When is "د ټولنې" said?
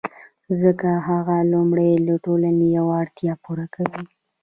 2.07-2.67